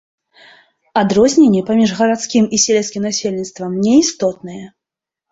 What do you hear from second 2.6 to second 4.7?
сельскім насельніцтвам не істотныя.